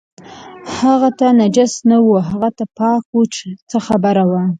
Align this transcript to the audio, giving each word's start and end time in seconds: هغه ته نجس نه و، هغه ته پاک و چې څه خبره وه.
هغه 0.77 1.09
ته 1.19 1.27
نجس 1.39 1.73
نه 1.89 1.97
و، 2.05 2.09
هغه 2.29 2.49
ته 2.57 2.65
پاک 2.79 3.03
و 3.17 3.21
چې 3.35 3.47
څه 3.69 3.77
خبره 3.87 4.23
وه. 4.29 4.43